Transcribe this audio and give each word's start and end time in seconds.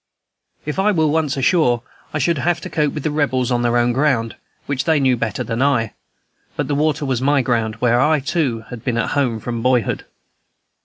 If 0.65 0.79
I 0.79 0.91
were 0.91 1.05
once 1.05 1.37
ashore, 1.37 1.83
I 2.11 2.17
should 2.17 2.39
have 2.39 2.59
to 2.61 2.71
cope 2.71 2.93
with 2.95 3.03
the 3.03 3.11
Rebels 3.11 3.51
on 3.51 3.61
their 3.61 3.77
own 3.77 3.91
ground, 3.93 4.35
which 4.65 4.85
they 4.85 4.99
knew 4.99 5.15
better 5.15 5.43
than 5.43 5.61
I; 5.61 5.93
but 6.55 6.67
the 6.67 6.73
water 6.73 7.05
was 7.05 7.21
my 7.21 7.43
ground, 7.43 7.75
where 7.75 7.99
I, 8.01 8.19
too, 8.19 8.61
had 8.71 8.83
been 8.83 8.97
at 8.97 9.11
home 9.11 9.39
from 9.39 9.61
boyhood. 9.61 10.05